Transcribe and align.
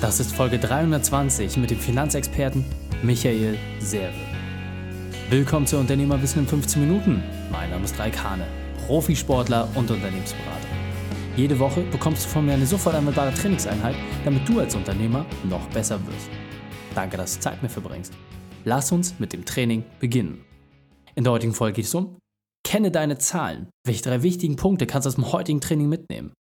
Das 0.00 0.18
ist 0.18 0.32
Folge 0.34 0.58
320 0.58 1.58
mit 1.58 1.70
dem 1.70 1.78
Finanzexperten 1.78 2.64
Michael 3.02 3.58
Serve. 3.80 4.14
Willkommen 5.28 5.66
zu 5.66 5.76
Unternehmerwissen 5.76 6.40
in 6.40 6.48
15 6.48 6.80
Minuten. 6.80 7.22
Mein 7.52 7.68
Name 7.68 7.84
ist 7.84 7.98
Raik 7.98 8.16
Hane, 8.24 8.46
Profisportler 8.86 9.68
und 9.74 9.90
Unternehmensberater. 9.90 10.68
Jede 11.36 11.58
Woche 11.58 11.82
bekommst 11.82 12.24
du 12.24 12.30
von 12.30 12.46
mir 12.46 12.54
eine 12.54 12.64
sofort 12.64 12.94
anwendbare 12.94 13.34
Trainingseinheit, 13.34 13.94
damit 14.24 14.48
du 14.48 14.60
als 14.60 14.74
Unternehmer 14.74 15.26
noch 15.44 15.68
besser 15.68 16.00
wirst. 16.06 16.30
Danke, 16.94 17.18
dass 17.18 17.34
du 17.34 17.40
Zeit 17.40 17.62
mir 17.62 17.68
verbringst. 17.68 18.14
Lass 18.64 18.92
uns 18.92 19.18
mit 19.18 19.34
dem 19.34 19.44
Training 19.44 19.84
beginnen. 19.98 20.46
In 21.14 21.24
der 21.24 21.34
heutigen 21.34 21.52
Folge 21.52 21.76
geht 21.76 21.84
es 21.84 21.94
um 21.94 22.16
Kenne 22.64 22.90
deine 22.90 23.18
Zahlen. 23.18 23.68
Welche 23.84 24.04
drei 24.04 24.22
wichtigen 24.22 24.56
Punkte 24.56 24.86
kannst 24.86 25.04
du 25.04 25.08
aus 25.10 25.16
dem 25.16 25.30
heutigen 25.30 25.60
Training 25.60 25.90
mitnehmen? 25.90 26.32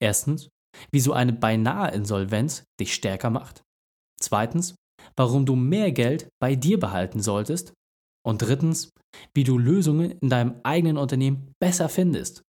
Erstens, 0.00 0.50
wieso 0.90 1.12
eine 1.12 1.32
beinahe 1.32 1.92
Insolvenz 1.92 2.64
dich 2.80 2.94
stärker 2.94 3.30
macht. 3.30 3.62
Zweitens, 4.20 4.76
warum 5.16 5.46
du 5.46 5.56
mehr 5.56 5.92
Geld 5.92 6.28
bei 6.40 6.54
dir 6.54 6.78
behalten 6.78 7.20
solltest. 7.20 7.72
Und 8.24 8.42
drittens, 8.42 8.90
wie 9.34 9.44
du 9.44 9.58
Lösungen 9.58 10.12
in 10.12 10.28
deinem 10.28 10.54
eigenen 10.62 10.96
Unternehmen 10.96 11.52
besser 11.60 11.88
findest. 11.88 12.42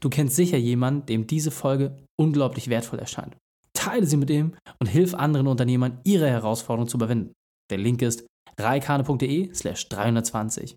Du 0.00 0.10
kennst 0.10 0.34
sicher 0.34 0.56
jemanden, 0.56 1.06
dem 1.06 1.26
diese 1.26 1.50
Folge 1.50 1.96
unglaublich 2.18 2.68
wertvoll 2.68 2.98
erscheint. 2.98 3.36
Teile 3.72 4.06
sie 4.06 4.16
mit 4.16 4.30
ihm 4.30 4.56
und 4.80 4.88
hilf 4.88 5.14
anderen 5.14 5.46
Unternehmern, 5.46 6.00
ihre 6.04 6.28
Herausforderungen 6.28 6.88
zu 6.88 6.96
überwinden. 6.96 7.32
Der 7.70 7.78
Link 7.78 8.02
ist 8.02 8.26
reikane.de 8.58 9.54
slash 9.54 9.88
320. 9.88 10.74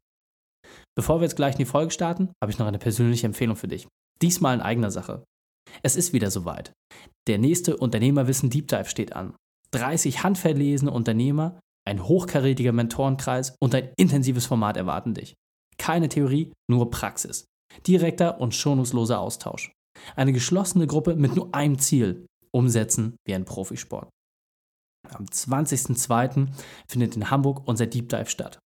Bevor 0.96 1.20
wir 1.20 1.24
jetzt 1.24 1.36
gleich 1.36 1.56
in 1.56 1.60
die 1.60 1.66
Folge 1.66 1.92
starten, 1.92 2.32
habe 2.42 2.52
ich 2.52 2.60
noch 2.60 2.68
eine 2.68 2.80
persönliche 2.80 3.26
Empfehlung 3.26 3.56
für 3.56 3.68
dich. 3.68 3.88
Diesmal 4.22 4.56
in 4.56 4.62
eigener 4.62 4.92
Sache. 4.92 5.24
Es 5.82 5.96
ist 5.96 6.14
wieder 6.14 6.32
soweit. 6.32 6.74
Der 7.28 7.38
nächste 7.38 7.78
Unternehmerwissen 7.78 8.50
Deep 8.50 8.68
Dive 8.68 8.90
steht 8.90 9.16
an. 9.16 9.36
30 9.72 10.24
handverlesene 10.24 10.92
Unternehmer, 10.92 11.60
ein 11.86 12.04
hochkarätiger 12.06 12.72
Mentorenkreis 12.72 13.56
und 13.60 13.74
ein 13.76 13.90
intensives 13.98 14.46
Format 14.46 14.78
erwarten 14.78 15.14
dich. 15.14 15.34
Keine 15.78 16.10
Theorie, 16.10 16.54
nur 16.70 16.92
Praxis. 16.92 17.46
Direkter 17.88 18.40
und 18.40 18.54
schonungsloser 18.54 19.20
Austausch. 19.20 19.72
Eine 20.16 20.34
geschlossene 20.34 20.88
Gruppe 20.88 21.16
mit 21.16 21.36
nur 21.36 21.54
einem 21.54 21.80
Ziel, 21.80 22.28
umsetzen 22.52 23.18
wie 23.26 23.34
ein 23.34 23.46
Profisport. 23.46 24.10
Am 25.10 25.26
20.02. 25.26 26.48
findet 26.88 27.16
in 27.16 27.30
Hamburg 27.30 27.68
unser 27.68 27.88
Deep 27.88 28.10
Dive 28.10 28.30
statt. 28.30 28.60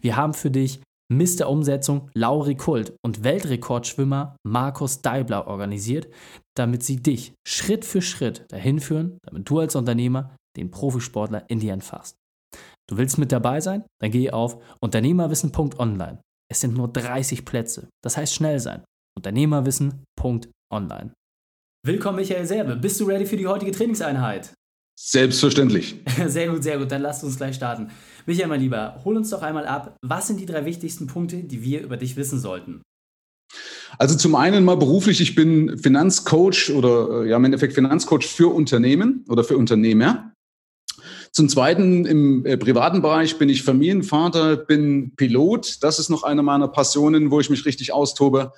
Wir 0.00 0.16
haben 0.16 0.34
für 0.34 0.50
dich 0.50 0.80
Mr. 1.16 1.48
Umsetzung 1.48 2.10
Lauri 2.14 2.56
Kult 2.56 2.94
und 3.04 3.22
Weltrekordschwimmer 3.22 4.36
Markus 4.44 5.02
Deibler 5.02 5.46
organisiert, 5.46 6.08
damit 6.56 6.82
sie 6.82 6.96
dich 6.96 7.34
Schritt 7.46 7.84
für 7.84 8.02
Schritt 8.02 8.46
dahin 8.48 8.80
führen, 8.80 9.18
damit 9.24 9.48
du 9.48 9.58
als 9.58 9.76
Unternehmer 9.76 10.36
den 10.56 10.70
Profisportler 10.70 11.44
in 11.48 11.60
dir 11.60 11.72
entfasst. 11.72 12.16
Du 12.88 12.96
willst 12.96 13.18
mit 13.18 13.32
dabei 13.32 13.60
sein? 13.60 13.84
Dann 14.00 14.10
geh 14.10 14.30
auf 14.30 14.58
unternehmerwissen.online. 14.80 16.20
Es 16.50 16.60
sind 16.60 16.74
nur 16.76 16.88
30 16.88 17.44
Plätze. 17.44 17.88
Das 18.02 18.16
heißt 18.16 18.34
schnell 18.34 18.60
sein. 18.60 18.84
Unternehmerwissen.online. 19.16 21.12
Willkommen, 21.84 22.16
Michael 22.16 22.46
Serbe. 22.46 22.76
Bist 22.76 23.00
du 23.00 23.06
ready 23.06 23.26
für 23.26 23.36
die 23.36 23.46
heutige 23.46 23.72
Trainingseinheit? 23.72 24.54
Selbstverständlich. 24.94 25.96
Sehr 26.26 26.48
gut, 26.48 26.62
sehr 26.62 26.78
gut. 26.78 26.92
Dann 26.92 27.02
lasst 27.02 27.24
uns 27.24 27.36
gleich 27.36 27.56
starten. 27.56 27.90
Michael, 28.26 28.48
mein 28.48 28.60
Lieber, 28.60 29.00
hol 29.04 29.16
uns 29.16 29.30
doch 29.30 29.42
einmal 29.42 29.66
ab. 29.66 29.96
Was 30.02 30.28
sind 30.28 30.38
die 30.38 30.46
drei 30.46 30.64
wichtigsten 30.64 31.06
Punkte, 31.06 31.42
die 31.42 31.62
wir 31.62 31.82
über 31.82 31.96
dich 31.96 32.16
wissen 32.16 32.38
sollten? 32.38 32.82
Also 33.98 34.16
zum 34.16 34.34
einen 34.34 34.64
mal 34.64 34.76
beruflich, 34.76 35.20
ich 35.20 35.34
bin 35.34 35.78
Finanzcoach 35.78 36.70
oder 36.74 37.24
äh, 37.24 37.28
ja 37.28 37.36
im 37.36 37.44
Endeffekt 37.44 37.74
Finanzcoach 37.74 38.26
für 38.26 38.54
Unternehmen 38.54 39.24
oder 39.28 39.44
für 39.44 39.56
Unternehmer. 39.56 40.32
Zum 41.32 41.48
Zweiten 41.48 42.04
im 42.04 42.44
äh, 42.44 42.56
privaten 42.56 43.02
Bereich 43.02 43.38
bin 43.38 43.48
ich 43.48 43.62
Familienvater, 43.62 44.56
bin 44.56 45.14
Pilot. 45.16 45.82
Das 45.82 45.98
ist 45.98 46.10
noch 46.10 46.22
eine 46.22 46.42
meiner 46.42 46.68
Passionen, 46.68 47.30
wo 47.30 47.40
ich 47.40 47.50
mich 47.50 47.64
richtig 47.64 47.92
austobe. 47.92 48.52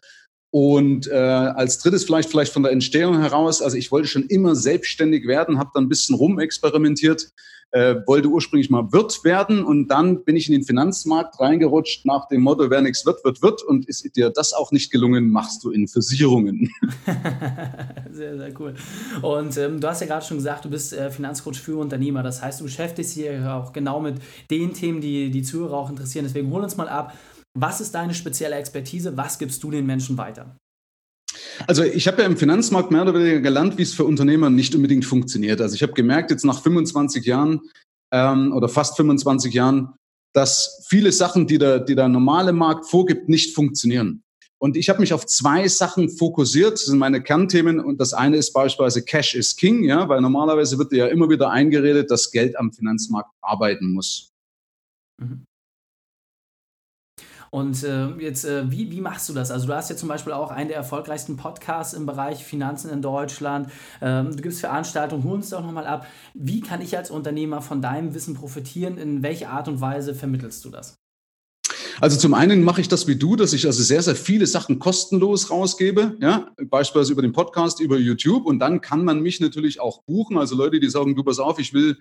Und 0.55 1.09
äh, 1.09 1.15
als 1.15 1.79
drittes 1.79 2.05
vielleicht 2.05 2.31
vielleicht 2.31 2.53
von 2.53 2.63
der 2.63 2.71
Entstehung 2.71 3.21
heraus, 3.21 3.61
also 3.61 3.77
ich 3.77 3.91
wollte 3.91 4.07
schon 4.07 4.23
immer 4.27 4.55
selbstständig 4.55 5.27
werden, 5.27 5.59
habe 5.59 5.71
dann 5.75 5.87
ein 5.87 5.89
bisschen 5.89 6.15
rumexperimentiert, 6.15 7.33
äh, 7.73 7.97
wollte 8.07 8.29
ursprünglich 8.29 8.71
mal 8.71 8.93
Wirt 8.93 9.25
werden 9.25 9.65
und 9.65 9.89
dann 9.89 10.23
bin 10.23 10.37
ich 10.37 10.47
in 10.47 10.53
den 10.53 10.63
Finanzmarkt 10.63 11.41
reingerutscht 11.41 12.07
nach 12.07 12.29
dem 12.29 12.43
Motto, 12.43 12.71
wer 12.71 12.83
nichts 12.83 13.05
wird, 13.05 13.25
wird, 13.25 13.43
wird. 13.43 13.65
Und 13.65 13.89
ist 13.89 14.09
dir 14.15 14.31
das 14.31 14.53
auch 14.53 14.71
nicht 14.71 14.93
gelungen, 14.93 15.29
machst 15.29 15.65
du 15.65 15.73
in 15.73 15.89
Versicherungen. 15.89 16.71
sehr, 18.13 18.37
sehr 18.37 18.61
cool. 18.61 18.75
Und 19.23 19.59
ähm, 19.59 19.81
du 19.81 19.89
hast 19.89 20.03
ja 20.03 20.07
gerade 20.07 20.25
schon 20.25 20.37
gesagt, 20.37 20.67
du 20.67 20.71
bist 20.71 20.93
äh, 20.93 21.11
Finanzcoach 21.11 21.59
für 21.59 21.79
Unternehmer. 21.79 22.23
Das 22.23 22.41
heißt, 22.41 22.61
du 22.61 22.65
beschäftigst 22.65 23.17
dich 23.17 23.29
auch 23.41 23.73
genau 23.73 23.99
mit 23.99 24.19
den 24.53 24.73
Themen, 24.73 25.01
die 25.01 25.33
die 25.33 25.43
Zuhörer 25.43 25.75
auch 25.77 25.91
interessieren. 25.91 26.27
Deswegen 26.27 26.49
hol 26.53 26.63
uns 26.63 26.77
mal 26.77 26.89
ab 26.89 27.13
was 27.57 27.81
ist 27.81 27.95
deine 27.95 28.15
spezielle 28.15 28.57
Expertise? 28.57 29.17
Was 29.17 29.39
gibst 29.39 29.63
du 29.63 29.71
den 29.71 29.87
Menschen 29.87 30.19
weiter? 30.19 30.57
Also 31.67 31.85
ich 31.85 32.07
habe 32.09 32.23
ja 32.23 32.27
im 32.27 32.37
Finanzmarkt 32.37 32.91
mehr 32.91 33.03
oder 33.03 33.15
weniger 33.15 33.41
gelernt, 33.41 33.79
wie 33.79 33.83
es 33.83 33.95
für 33.95 34.05
Unternehmer 34.05 34.51
nicht 34.51 34.75
unbedingt 34.75 35.05
funktioniert. 35.05 35.61
Also 35.61 35.75
ich 35.75 35.83
habe 35.83 35.93
gemerkt, 35.93 36.31
jetzt 36.31 36.45
nach 36.45 36.63
25 36.63 37.25
Jahren 37.25 37.61
ähm, 38.13 38.53
oder 38.53 38.69
fast 38.69 38.97
25 38.97 39.55
Jahren, 39.55 39.95
dass 40.33 40.85
viele 40.89 41.13
Sachen, 41.13 41.47
die 41.47 41.59
der, 41.59 41.81
die 41.81 41.95
der 41.95 42.09
normale 42.09 42.53
Markt 42.53 42.87
vorgibt, 42.87 43.29
nicht 43.29 43.55
funktionieren. 43.55 44.23
Und 44.59 44.77
ich 44.77 44.89
habe 44.89 45.01
mich 45.01 45.13
auf 45.13 45.27
zwei 45.27 45.69
Sachen 45.69 46.09
fokussiert. 46.09 46.73
Das 46.73 46.87
sind 46.87 46.99
meine 46.99 47.23
Kernthemen. 47.23 47.81
Und 47.81 48.01
das 48.01 48.15
eine 48.15 48.37
ist 48.37 48.53
beispielsweise 48.53 49.05
Cash 49.05 49.35
is 49.35 49.57
King, 49.57 49.85
ja, 49.85 50.09
weil 50.09 50.21
normalerweise 50.21 50.79
wird 50.79 50.93
ja 50.93 51.07
immer 51.07 51.29
wieder 51.29 51.51
eingeredet, 51.51 52.11
dass 52.11 52.31
Geld 52.31 52.57
am 52.59 52.73
Finanzmarkt 52.73 53.31
arbeiten 53.43 53.93
muss. 53.93 54.33
Mhm. 55.21 55.45
Und 57.55 57.85
äh, 57.85 58.09
jetzt, 58.19 58.45
äh, 58.45 58.69
wie, 58.69 58.91
wie 58.91 59.01
machst 59.01 59.29
du 59.29 59.33
das? 59.33 59.53
Also 59.53 59.69
du 59.69 59.77
hast 59.77 59.89
ja 59.89 59.95
zum 59.95 60.09
Beispiel 60.09 60.33
auch 60.33 60.51
einen 60.51 60.67
der 60.67 60.77
erfolgreichsten 60.77 61.37
Podcasts 61.37 61.95
im 61.95 62.05
Bereich 62.05 62.45
Finanzen 62.45 62.91
in 62.91 63.01
Deutschland. 63.01 63.71
Ähm, 64.03 64.35
du 64.35 64.43
gibst 64.43 64.59
Veranstaltungen, 64.59 65.23
hol 65.23 65.35
uns 65.35 65.51
doch 65.51 65.63
nochmal 65.63 65.87
ab. 65.87 66.05
Wie 66.35 66.63
kann 66.63 66.81
ich 66.81 66.97
als 66.97 67.13
Unternehmer 67.13 67.63
von 67.63 67.81
deinem 67.81 68.13
Wissen 68.13 68.35
profitieren? 68.35 68.99
In 68.99 69.23
welcher 69.23 69.51
Art 69.51 69.69
und 69.69 69.81
Weise 69.81 70.17
vermittelst 70.17 70.65
du 70.65 70.71
das? 70.71 71.04
Also 72.01 72.19
zum 72.19 72.35
einen 72.35 72.65
mache 72.65 72.81
ich 72.81 72.89
das 72.89 73.07
wie 73.07 73.17
du, 73.17 73.37
dass 73.37 73.53
ich 73.53 73.67
also 73.67 73.83
sehr, 73.83 74.03
sehr 74.03 74.17
viele 74.17 74.47
Sachen 74.47 74.79
kostenlos 74.79 75.51
rausgebe, 75.51 76.17
ja, 76.21 76.53
beispielsweise 76.63 77.13
über 77.13 77.23
den 77.23 77.33
Podcast, 77.33 77.81
über 77.81 77.99
YouTube 77.99 78.47
und 78.47 78.59
dann 78.59 78.81
kann 78.81 79.05
man 79.05 79.21
mich 79.21 79.41
natürlich 79.41 79.81
auch 79.81 80.03
buchen. 80.03 80.37
Also 80.37 80.57
Leute, 80.57 80.81
die 80.81 80.89
sagen, 80.89 81.15
du 81.15 81.23
pass 81.23 81.39
auf, 81.39 81.59
ich 81.59 81.73
will 81.73 81.99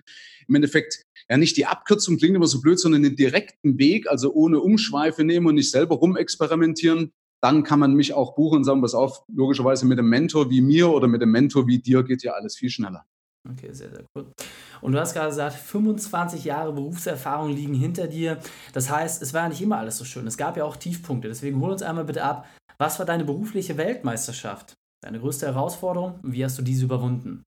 im 0.48 0.54
Endeffekt 0.54 1.04
ja 1.28 1.36
nicht 1.36 1.56
die 1.56 1.66
Abkürzung, 1.66 2.18
klingt 2.18 2.34
immer 2.34 2.46
so 2.46 2.60
blöd, 2.60 2.78
sondern 2.78 3.02
den 3.02 3.16
direkten 3.16 3.78
Weg, 3.78 4.08
also 4.08 4.32
ohne 4.32 4.60
Umschweife 4.60 5.24
nehmen 5.24 5.46
und 5.46 5.54
nicht 5.54 5.70
selber 5.70 5.96
rumexperimentieren. 5.96 7.12
Dann 7.40 7.62
kann 7.62 7.78
man 7.78 7.94
mich 7.94 8.14
auch 8.14 8.34
buchen 8.34 8.58
und 8.58 8.64
sagen, 8.64 8.80
pass 8.80 8.94
auf, 8.94 9.22
logischerweise 9.28 9.86
mit 9.86 9.98
einem 9.98 10.08
Mentor 10.08 10.50
wie 10.50 10.60
mir 10.60 10.90
oder 10.90 11.08
mit 11.08 11.22
einem 11.22 11.32
Mentor 11.32 11.66
wie 11.66 11.78
dir 11.78 12.02
geht 12.02 12.22
ja 12.22 12.32
alles 12.32 12.56
viel 12.56 12.70
schneller. 12.70 13.04
Okay, 13.50 13.72
sehr, 13.72 13.90
sehr 13.90 14.04
cool. 14.16 14.32
Und 14.80 14.92
du 14.92 15.00
hast 15.00 15.12
gerade 15.12 15.28
gesagt, 15.28 15.56
25 15.56 16.44
Jahre 16.44 16.72
Berufserfahrung 16.72 17.50
liegen 17.50 17.74
hinter 17.74 18.06
dir. 18.06 18.38
Das 18.72 18.88
heißt, 18.88 19.20
es 19.22 19.34
war 19.34 19.42
ja 19.42 19.48
nicht 19.50 19.60
immer 19.60 19.78
alles 19.78 19.98
so 19.98 20.04
schön. 20.04 20.26
Es 20.26 20.36
gab 20.36 20.56
ja 20.56 20.64
auch 20.64 20.76
Tiefpunkte. 20.76 21.28
Deswegen 21.28 21.60
hol 21.60 21.72
uns 21.72 21.82
einmal 21.82 22.04
bitte 22.04 22.24
ab. 22.24 22.46
Was 22.78 22.98
war 22.98 23.06
deine 23.06 23.24
berufliche 23.24 23.76
Weltmeisterschaft? 23.76 24.74
Deine 25.02 25.20
größte 25.20 25.46
Herausforderung? 25.46 26.20
Und 26.22 26.32
wie 26.32 26.44
hast 26.44 26.58
du 26.58 26.62
diese 26.62 26.86
überwunden? 26.86 27.44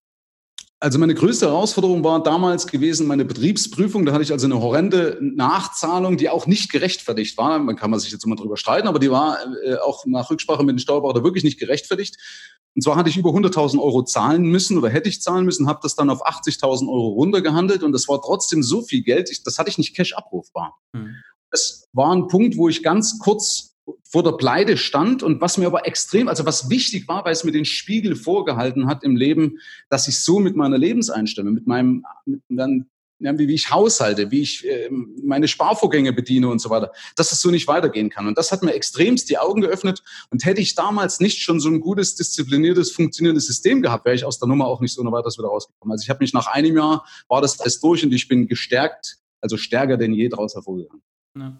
Also 0.80 1.00
meine 1.00 1.16
größte 1.16 1.48
Herausforderung 1.48 2.04
war 2.04 2.22
damals 2.22 2.68
gewesen 2.68 3.08
meine 3.08 3.26
Betriebsprüfung. 3.26 4.06
Da 4.06 4.14
hatte 4.14 4.22
ich 4.22 4.32
also 4.32 4.46
eine 4.46 4.62
horrende 4.62 5.18
Nachzahlung, 5.20 6.18
die 6.18 6.30
auch 6.30 6.46
nicht 6.46 6.72
gerechtfertigt 6.72 7.36
war. 7.36 7.58
Man 7.58 7.76
kann 7.76 7.90
man 7.90 8.00
sich 8.00 8.12
jetzt 8.12 8.24
immer 8.24 8.36
drüber 8.36 8.58
streiten, 8.58 8.88
aber 8.88 9.00
die 9.00 9.10
war 9.10 9.40
äh, 9.64 9.78
auch 9.78 10.06
nach 10.06 10.30
Rücksprache 10.30 10.64
mit 10.64 10.76
dem 10.76 10.80
Steuerberater 10.80 11.24
wirklich 11.24 11.44
nicht 11.44 11.60
gerechtfertigt. 11.60 12.18
Und 12.78 12.84
zwar 12.84 12.96
hatte 12.96 13.10
ich 13.10 13.18
über 13.18 13.32
100.000 13.32 13.82
Euro 13.82 14.04
zahlen 14.04 14.44
müssen 14.44 14.78
oder 14.78 14.90
hätte 14.90 15.10
ich 15.10 15.20
zahlen 15.20 15.46
müssen, 15.46 15.68
habe 15.68 15.80
das 15.82 15.96
dann 15.96 16.12
auf 16.12 16.24
80.000 16.24 16.88
Euro 16.88 17.08
runtergehandelt 17.08 17.82
und 17.82 17.92
das 17.92 18.08
war 18.08 18.22
trotzdem 18.22 18.62
so 18.62 18.84
viel 18.84 19.02
Geld, 19.02 19.32
ich, 19.32 19.42
das 19.42 19.58
hatte 19.58 19.72
ich 19.72 19.80
nicht 19.80 19.96
cash 19.96 20.14
abrufbar. 20.14 20.78
Mhm. 20.94 21.16
Das 21.50 21.88
war 21.92 22.16
ein 22.16 22.28
Punkt, 22.28 22.56
wo 22.56 22.70
ich 22.70 22.84
ganz 22.84 23.18
kurz 23.18 23.74
vor 24.04 24.22
der 24.22 24.34
Pleite 24.34 24.78
stand 24.78 25.24
und 25.24 25.42
was 25.42 25.58
mir 25.58 25.66
aber 25.66 25.88
extrem, 25.88 26.28
also 26.28 26.46
was 26.46 26.70
wichtig 26.70 27.08
war, 27.08 27.26
weil 27.26 27.32
es 27.32 27.44
mir 27.44 27.52
den 27.52 27.66
Spiegel 27.66 28.16
vorgehalten 28.16 28.86
hat 28.86 29.04
im 29.04 29.16
Leben, 29.16 29.58
dass 29.90 30.08
ich 30.08 30.20
so 30.20 30.38
mit 30.38 30.56
meiner 30.56 30.78
Lebenseinstellung, 30.78 31.56
mit 31.56 31.66
meinem, 31.66 32.06
mit 32.28 32.42
meinem 32.48 32.86
wie, 33.20 33.54
ich 33.54 33.72
haushalte, 33.72 34.32
wie 34.32 34.42
ich 34.42 34.66
äh, 34.66 34.90
meine 34.92 35.48
Sparvorgänge 35.48 36.14
bediene 36.14 36.48
und 36.50 36.60
so 36.60 36.70
weiter, 36.70 36.92
dass 37.16 37.32
es 37.32 37.42
so 37.42 37.50
nicht 37.50 37.68
weitergehen 37.68 38.10
kann. 38.10 38.28
Und 38.28 38.38
das 38.38 38.52
hat 38.52 38.64
mir 38.64 38.74
extremst 38.74 39.30
die 39.30 39.38
Augen 39.38 39.62
geöffnet. 39.62 40.04
Und 40.30 40.46
hätte 40.46 40.62
ich 40.62 40.76
damals 40.76 41.20
nicht 41.20 41.42
schon 41.42 41.60
so 41.60 41.70
ein 41.70 41.80
gutes, 41.80 42.16
diszipliniertes, 42.16 42.92
funktionierendes 42.92 43.48
System 43.48 43.82
gehabt, 43.82 44.06
wäre 44.06 44.16
ich 44.16 44.26
aus 44.26 44.40
der 44.40 44.48
Nummer 44.48 44.68
auch 44.68 44.82
nicht 44.82 44.94
so 44.94 45.04
noch 45.04 45.12
weiter 45.12 45.28
wieder 45.38 45.48
rausgekommen. 45.48 45.92
Also 45.92 46.04
ich 46.04 46.10
habe 46.10 46.20
mich 46.22 46.34
nach 46.34 46.48
einem 46.48 46.76
Jahr, 46.78 47.06
war 47.28 47.42
das 47.42 47.60
alles 47.60 47.80
durch 47.80 48.04
und 48.04 48.14
ich 48.14 48.28
bin 48.28 48.48
gestärkt, 48.48 49.18
also 49.42 49.58
stärker 49.58 49.98
denn 49.98 50.14
je 50.14 50.30
daraus 50.30 50.56
hervorgegangen. 50.56 51.02
Ja. 51.38 51.60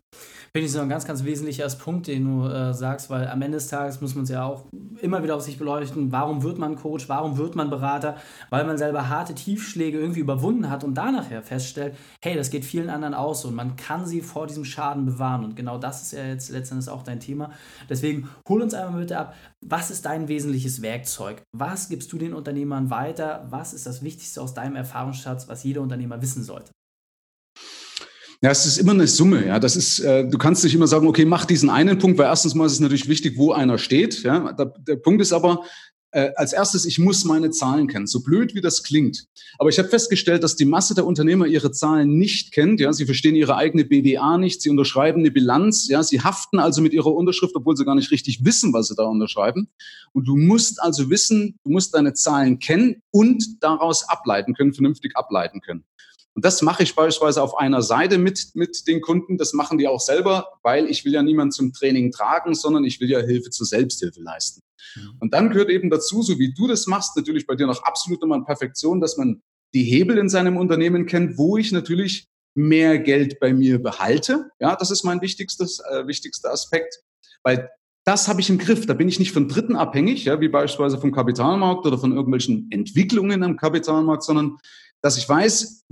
Finde 0.58 0.66
ich 0.66 0.74
so 0.74 0.80
ein 0.80 0.90
ganz, 0.90 1.06
ganz 1.06 1.24
wesentlicher 1.24 1.68
Punkt, 1.68 2.08
den 2.08 2.26
du 2.26 2.48
äh, 2.48 2.74
sagst, 2.74 3.12
weil 3.12 3.28
am 3.28 3.40
Ende 3.44 3.60
des 3.60 3.68
Tages 3.68 4.02
muss 4.02 4.16
man 4.16 4.24
es 4.24 4.32
ja 4.32 4.44
auch 4.44 4.66
immer 5.04 5.22
wieder 5.22 5.36
auf 5.36 5.44
sich 5.44 5.60
beleuchten. 5.60 6.12
Warum 6.12 6.42
wird 6.42 6.58
man 6.58 6.76
Coach? 6.76 7.08
Warum 7.08 7.38
wird 7.38 7.56
man 7.56 7.70
Berater? 7.70 8.18
Weil 8.50 8.66
man 8.66 8.76
selber 8.76 9.08
harte 9.08 9.36
Tiefschläge 9.36 10.00
irgendwie 10.00 10.22
überwunden 10.22 10.72
hat 10.72 10.84
und 10.84 10.96
danach 10.96 11.30
ja 11.30 11.44
feststellt, 11.44 11.96
hey, 12.24 12.36
das 12.36 12.50
geht 12.50 12.66
vielen 12.66 12.90
anderen 12.90 13.14
aus 13.14 13.46
und 13.46 13.54
man 13.54 13.76
kann 13.76 14.08
sie 14.08 14.22
vor 14.22 14.48
diesem 14.48 14.66
Schaden 14.66 15.06
bewahren. 15.06 15.46
Und 15.46 15.56
genau 15.56 15.78
das 15.78 16.02
ist 16.02 16.14
ja 16.14 16.26
jetzt 16.26 16.50
letztendlich 16.50 16.90
auch 16.90 17.04
dein 17.04 17.20
Thema. 17.20 17.52
Deswegen 17.88 18.28
hol 18.50 18.64
uns 18.64 18.74
einmal 18.74 19.02
bitte 19.02 19.20
ab, 19.20 19.36
was 19.64 19.92
ist 19.92 20.08
dein 20.08 20.28
wesentliches 20.28 20.82
Werkzeug? 20.82 21.44
Was 21.56 21.88
gibst 21.88 22.12
du 22.12 22.18
den 22.18 22.34
Unternehmern 22.34 22.90
weiter? 22.90 23.46
Was 23.52 23.74
ist 23.74 23.86
das 23.86 24.02
Wichtigste 24.02 24.42
aus 24.42 24.56
deinem 24.56 24.76
Erfahrungsschatz, 24.76 25.48
was 25.48 25.64
jeder 25.64 25.82
Unternehmer 25.82 26.20
wissen 26.20 26.42
sollte? 26.42 26.72
Ja, 28.42 28.52
es 28.52 28.66
ist 28.66 28.78
immer 28.78 28.92
eine 28.92 29.08
Summe. 29.08 29.48
Ja, 29.48 29.60
das 29.60 29.76
ist, 29.76 30.00
äh, 30.00 30.28
du 30.28 30.38
kannst 30.38 30.64
nicht 30.64 30.76
immer 30.76 30.88
sagen, 30.88 31.08
okay, 31.08 31.26
mach 31.26 31.46
diesen 31.46 31.70
einen 31.70 31.98
Punkt, 31.98 32.18
weil 32.20 32.28
erstens 32.28 32.54
mal 32.54 32.66
ist 32.66 32.74
es 32.74 32.80
natürlich 32.80 33.10
wichtig, 33.10 33.38
wo 33.38 33.52
einer 33.52 33.78
steht. 33.78 34.22
Ja, 34.24 34.52
der, 34.54 34.74
der 34.88 34.96
Punkt 34.98 35.22
ist 35.22 35.34
aber, 35.34 35.64
äh, 36.12 36.32
als 36.36 36.54
erstes, 36.54 36.86
ich 36.86 37.00
muss 37.00 37.26
meine 37.26 37.52
Zahlen 37.52 37.88
kennen, 37.88 38.08
so 38.08 38.22
blöd 38.24 38.56
wie 38.56 38.62
das 38.62 38.84
klingt. 38.84 39.26
Aber 39.58 39.70
ich 39.70 39.78
habe 39.78 39.90
festgestellt, 39.90 40.44
dass 40.44 40.56
die 40.56 40.66
Masse 40.66 40.96
der 40.96 41.06
Unternehmer 41.06 41.48
ihre 41.48 41.72
Zahlen 41.72 42.18
nicht 42.18 42.54
kennt. 42.54 42.80
Ja, 42.80 42.94
sie 42.94 43.06
verstehen 43.06 43.36
ihre 43.36 43.56
eigene 43.56 43.86
BWA 43.86 44.38
nicht, 44.38 44.62
sie 44.62 44.70
unterschreiben 44.70 45.20
eine 45.20 45.32
Bilanz. 45.32 45.88
Ja, 45.90 46.04
sie 46.04 46.22
haften 46.22 46.60
also 46.60 46.82
mit 46.82 46.94
ihrer 46.94 47.14
Unterschrift, 47.14 47.56
obwohl 47.56 47.76
sie 47.76 47.86
gar 47.86 47.96
nicht 47.96 48.12
richtig 48.12 48.46
wissen, 48.46 48.72
was 48.72 48.88
sie 48.88 48.96
da 48.96 49.04
unterschreiben. 49.04 49.70
Und 50.14 50.28
du 50.28 50.38
musst 50.38 50.82
also 50.82 51.10
wissen, 51.10 51.60
du 51.64 51.72
musst 51.72 51.94
deine 51.94 52.14
Zahlen 52.14 52.60
kennen 52.60 53.02
und 53.12 53.62
daraus 53.62 54.08
ableiten 54.08 54.54
können, 54.54 54.74
vernünftig 54.74 55.16
ableiten 55.16 55.62
können. 55.62 55.84
Und 56.38 56.46
das 56.46 56.62
mache 56.62 56.84
ich 56.84 56.94
beispielsweise 56.94 57.42
auf 57.42 57.58
einer 57.58 57.82
Seite 57.82 58.20
mit, 58.20 58.52
mit 58.54 58.88
den 58.88 59.02
Kunden. 59.02 59.40
Das 59.40 59.54
machen 59.54 59.80
die 59.80 59.88
auch 59.88 60.00
selber, 60.00 60.60
weil 60.62 60.86
ich 60.86 61.04
will 61.04 61.12
ja 61.12 61.24
niemanden 61.24 61.52
zum 61.52 61.74
Training 61.74 62.12
tragen, 62.12 62.54
sondern 62.54 62.84
ich 62.84 63.02
will 63.02 63.10
ja 63.10 63.22
Hilfe 63.22 63.50
zur 63.50 63.66
Selbsthilfe 63.66 64.22
leisten. 64.22 64.62
Mhm. 64.96 65.14
Und 65.20 65.34
dann 65.34 65.50
gehört 65.50 65.72
eben 65.72 65.90
dazu, 65.90 66.22
so 66.22 66.38
wie 66.38 66.54
du 66.54 66.68
das 66.68 66.86
machst, 66.86 67.18
natürlich 67.18 67.48
bei 67.48 67.56
dir 67.56 67.66
noch 67.66 67.82
absolut 67.82 68.22
nochmal 68.22 68.38
in 68.38 68.46
Perfektion, 68.46 69.02
dass 69.02 69.18
man 69.18 69.42
die 69.74 69.82
Hebel 69.82 70.20
in 70.20 70.30
seinem 70.30 70.58
Unternehmen 70.58 71.08
kennt, 71.08 71.40
wo 71.40 71.58
ich 71.58 71.72
natürlich 71.72 72.28
mehr 72.54 73.00
Geld 73.00 73.40
bei 73.40 73.52
mir 73.52 73.82
behalte. 73.82 74.52
Ja, 74.60 74.76
das 74.76 74.92
ist 74.92 75.04
mein 75.04 75.22
wichtigstes, 75.22 75.80
äh, 75.92 76.06
wichtigster 76.06 76.52
Aspekt, 76.52 77.02
weil 77.42 77.68
das 78.04 78.28
habe 78.28 78.42
ich 78.42 78.50
im 78.52 78.60
Griff. 78.60 78.86
Da 78.86 78.94
bin 78.94 79.10
ich 79.10 79.18
nicht 79.18 79.32
von 79.32 79.50
Dritten 79.50 79.76
abhängig, 79.76 80.24
ja, 80.26 80.40
wie 80.40 80.50
beispielsweise 80.50 81.02
vom 81.02 81.12
Kapitalmarkt 81.12 81.86
oder 81.88 81.98
von 81.98 82.14
irgendwelchen 82.14 82.68
Entwicklungen 82.70 83.42
am 83.42 83.58
Kapitalmarkt, 83.58 84.22
sondern 84.22 84.60
dass 85.02 85.18
ich 85.18 85.28
weiß, 85.28 85.86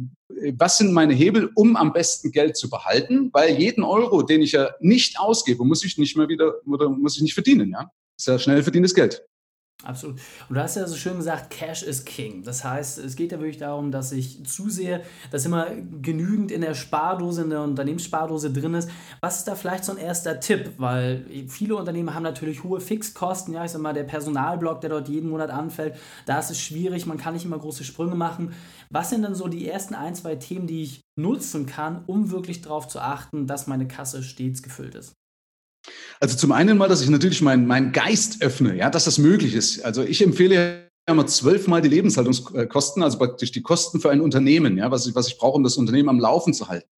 was 0.57 0.77
sind 0.77 0.91
meine 0.91 1.13
Hebel, 1.13 1.51
um 1.55 1.75
am 1.75 1.93
besten 1.93 2.31
Geld 2.31 2.57
zu 2.57 2.69
behalten, 2.69 3.29
weil 3.33 3.57
jeden 3.57 3.83
Euro, 3.83 4.21
den 4.21 4.41
ich 4.41 4.53
ja 4.53 4.71
nicht 4.79 5.19
ausgebe, 5.19 5.63
muss 5.63 5.83
ich 5.83 5.97
nicht 5.97 6.17
mehr 6.17 6.27
wieder 6.27 6.55
oder 6.65 6.89
muss 6.89 7.15
ich 7.15 7.21
nicht 7.21 7.33
verdienen, 7.33 7.71
ja. 7.71 7.91
ist 8.17 8.27
ja 8.27 8.39
schnell 8.39 8.63
verdientes 8.63 8.93
Geld. 8.93 9.25
Absolut. 9.83 10.19
Und 10.47 10.55
du 10.55 10.61
hast 10.61 10.75
ja 10.77 10.87
so 10.87 10.95
schön 10.95 11.17
gesagt, 11.17 11.49
Cash 11.51 11.83
is 11.83 12.05
King. 12.05 12.43
Das 12.43 12.63
heißt, 12.63 12.97
es 12.97 13.15
geht 13.15 13.31
ja 13.33 13.39
wirklich 13.39 13.57
darum, 13.57 13.91
dass 13.91 14.11
ich 14.13 14.43
zusehe, 14.45 15.03
dass 15.31 15.45
immer 15.45 15.67
genügend 16.01 16.49
in 16.51 16.61
der 16.61 16.73
Spardose, 16.73 17.43
in 17.43 17.49
der 17.49 17.61
Unternehmensspardose 17.61 18.51
drin 18.51 18.73
ist. 18.73 18.89
Was 19.19 19.39
ist 19.39 19.47
da 19.47 19.55
vielleicht 19.55 19.83
so 19.83 19.91
ein 19.91 19.97
erster 19.97 20.39
Tipp? 20.39 20.73
Weil 20.77 21.25
viele 21.49 21.75
Unternehmen 21.75 22.13
haben 22.13 22.23
natürlich 22.23 22.63
hohe 22.63 22.79
Fixkosten. 22.79 23.53
Ja, 23.53 23.65
ich 23.65 23.71
sag 23.71 23.81
mal, 23.81 23.93
der 23.93 24.05
Personalblock, 24.05 24.79
der 24.81 24.89
dort 24.89 25.09
jeden 25.09 25.29
Monat 25.29 25.51
anfällt, 25.51 25.95
da 26.25 26.39
ist 26.39 26.51
es 26.51 26.59
schwierig. 26.59 27.05
Man 27.05 27.17
kann 27.17 27.33
nicht 27.33 27.45
immer 27.45 27.59
große 27.59 27.83
Sprünge 27.83 28.15
machen. 28.15 28.53
Was 28.89 29.09
sind 29.09 29.23
dann 29.23 29.35
so 29.35 29.49
die 29.49 29.67
ersten 29.67 29.93
ein, 29.93 30.15
zwei 30.15 30.35
Themen, 30.35 30.67
die 30.67 30.83
ich 30.83 31.01
nutzen 31.17 31.65
kann, 31.65 32.05
um 32.07 32.31
wirklich 32.31 32.61
darauf 32.61 32.87
zu 32.87 32.99
achten, 33.01 33.45
dass 33.45 33.67
meine 33.67 33.87
Kasse 33.87 34.23
stets 34.23 34.63
gefüllt 34.63 34.95
ist? 34.95 35.13
Also 36.19 36.37
zum 36.37 36.51
einen 36.51 36.77
mal, 36.77 36.87
dass 36.87 37.01
ich 37.01 37.09
natürlich 37.09 37.41
meinen 37.41 37.67
mein 37.67 37.91
Geist 37.91 38.41
öffne, 38.41 38.75
ja, 38.75 38.89
dass 38.89 39.05
das 39.05 39.17
möglich 39.17 39.53
ist. 39.53 39.83
Also 39.83 40.03
ich 40.03 40.21
empfehle 40.23 40.55
ja 40.55 41.11
immer 41.11 41.27
zwölfmal 41.27 41.81
die 41.81 41.89
Lebenshaltungskosten, 41.89 43.03
also 43.03 43.17
praktisch 43.17 43.51
die 43.51 43.61
Kosten 43.61 43.99
für 43.99 44.09
ein 44.09 44.21
Unternehmen, 44.21 44.77
ja, 44.77 44.89
was 44.91 45.05
ich, 45.05 45.15
was 45.15 45.27
ich 45.27 45.37
brauche, 45.37 45.57
um 45.57 45.63
das 45.63 45.77
Unternehmen 45.77 46.09
am 46.09 46.19
Laufen 46.19 46.53
zu 46.53 46.67
halten. 46.67 46.89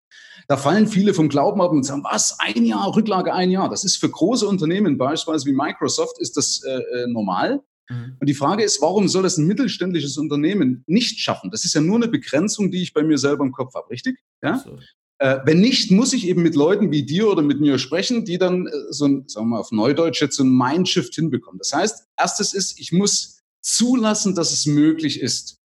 Da 0.48 0.56
fallen 0.56 0.88
viele 0.88 1.14
vom 1.14 1.28
Glauben 1.28 1.62
ab 1.62 1.72
und 1.72 1.84
sagen, 1.84 2.06
was, 2.06 2.38
ein 2.40 2.64
Jahr, 2.64 2.96
Rücklage 2.96 3.34
ein 3.34 3.52
Jahr. 3.52 3.70
Das 3.70 3.84
ist 3.84 3.98
für 3.98 4.10
große 4.10 4.48
Unternehmen, 4.48 4.98
beispielsweise 4.98 5.46
wie 5.48 5.54
Microsoft, 5.54 6.20
ist 6.20 6.38
das 6.38 6.62
äh, 6.64 7.04
äh 7.04 7.08
normal. 7.08 7.62
Mhm. 7.90 8.16
Und 8.20 8.30
die 8.30 8.34
Frage 8.34 8.64
ist, 8.64 8.82
warum 8.82 9.10
soll 9.10 9.24
das 9.24 9.38
ein 9.38 9.46
mittelständisches 9.46 10.18
Unternehmen 10.18 10.84
nicht 10.88 11.20
schaffen? 11.20 11.52
Das 11.52 11.66
ist 11.66 11.74
ja 11.74 11.82
nur 11.82 11.98
eine 11.98 12.08
Begrenzung, 12.08 12.72
die 12.72 12.82
ich 12.82 12.94
bei 12.94 13.04
mir 13.04 13.18
selber 13.18 13.44
im 13.44 13.52
Kopf 13.52 13.74
habe, 13.76 13.90
richtig? 13.90 14.20
Ja? 14.42 14.58
So. 14.58 14.78
Äh, 15.20 15.40
wenn 15.46 15.60
nicht, 15.60 15.90
muss 15.90 16.14
ich 16.14 16.28
eben 16.28 16.44
mit 16.44 16.56
Leuten 16.56 16.92
wie 16.92 17.04
dir 17.04 17.28
oder 17.30 17.42
mit 17.42 17.60
mir 17.60 17.80
sprechen, 17.80 18.24
die 18.24 18.38
dann 18.38 18.68
äh, 18.68 18.72
so 18.90 19.06
ein, 19.06 19.24
sagen 19.28 19.48
wir 19.48 19.56
mal 19.56 19.60
auf 19.60 19.72
Neudeutsch 19.72 20.22
jetzt 20.22 20.36
so 20.36 20.44
ein 20.44 20.56
Mindshift 20.56 21.16
hinbekommen. 21.16 21.58
Das 21.58 21.74
heißt, 21.74 22.06
erstes 22.18 22.54
ist, 22.54 22.80
ich 22.80 22.92
muss 22.92 23.42
zulassen, 23.62 24.36
dass 24.36 24.54
es 24.54 24.66
möglich 24.66 25.20
ist. 25.20 25.60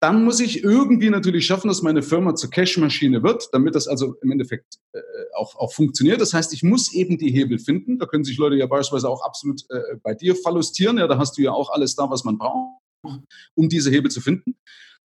Dann 0.00 0.24
muss 0.24 0.38
ich 0.38 0.62
irgendwie 0.62 1.10
natürlich 1.10 1.46
schaffen, 1.46 1.68
dass 1.68 1.82
meine 1.82 2.02
Firma 2.02 2.34
zur 2.36 2.50
Cashmaschine 2.50 3.22
wird, 3.24 3.48
damit 3.52 3.74
das 3.74 3.88
also 3.88 4.14
im 4.22 4.30
Endeffekt 4.30 4.78
äh, 4.92 5.00
auch, 5.34 5.56
auch 5.56 5.72
funktioniert. 5.72 6.20
Das 6.20 6.34
heißt, 6.34 6.52
ich 6.52 6.62
muss 6.62 6.92
eben 6.92 7.18
die 7.18 7.32
Hebel 7.32 7.58
finden. 7.58 7.98
Da 7.98 8.06
können 8.06 8.24
sich 8.24 8.36
Leute 8.36 8.56
ja 8.56 8.66
beispielsweise 8.66 9.08
auch 9.08 9.22
absolut 9.24 9.62
äh, 9.70 9.96
bei 10.02 10.14
dir 10.14 10.36
verlustieren. 10.36 10.98
Ja, 10.98 11.08
da 11.08 11.18
hast 11.18 11.36
du 11.36 11.42
ja 11.42 11.50
auch 11.50 11.70
alles 11.70 11.96
da, 11.96 12.08
was 12.10 12.22
man 12.24 12.38
braucht, 12.38 12.80
um 13.54 13.68
diese 13.68 13.90
Hebel 13.90 14.10
zu 14.10 14.20
finden. 14.20 14.54